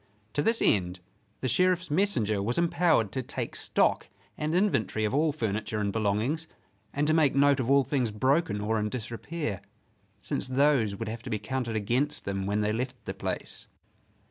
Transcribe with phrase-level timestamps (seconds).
[0.33, 0.99] To this end
[1.41, 6.47] the Sheriff's messenger was empowered to take stock and inventory of all furniture and belongings
[6.91, 9.61] and to make note of all things broken or in disrepair,
[10.19, 13.67] since those would have to be counted against them when they left the place.